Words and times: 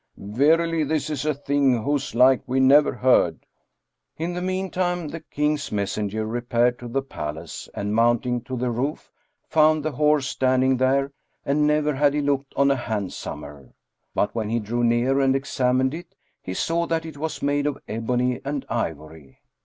Verily 0.17 0.83
this 0.83 1.11
is 1.11 1.27
a 1.27 1.33
thing 1.35 1.83
whose 1.83 2.15
like 2.15 2.41
we 2.47 2.59
never 2.59 2.91
heard." 2.91 3.45
In 4.17 4.33
the 4.33 4.41
meantime 4.41 5.09
the 5.09 5.19
King's 5.19 5.71
messenger 5.71 6.25
repaired 6.25 6.79
to 6.79 6.87
the 6.87 7.03
palace 7.03 7.69
and 7.75 7.93
mounting 7.93 8.41
to 8.45 8.57
the 8.57 8.71
roof, 8.71 9.11
found 9.47 9.85
the 9.85 9.91
horse 9.91 10.25
standing 10.27 10.77
there 10.77 11.11
and 11.45 11.67
never 11.67 11.93
had 11.93 12.15
he 12.15 12.21
looked 12.21 12.55
on 12.57 12.71
a 12.71 12.75
handsomer; 12.75 13.75
but 14.15 14.33
when 14.33 14.49
he 14.49 14.59
drew 14.59 14.83
near 14.83 15.19
and 15.19 15.35
examined 15.35 15.93
it, 15.93 16.15
he 16.41 16.55
saw 16.55 16.87
that 16.87 17.05
it 17.05 17.17
was 17.17 17.43
made 17.43 17.67
of 17.67 17.77
ebony 17.87 18.41
and 18.43 18.65
ivory. 18.69 19.37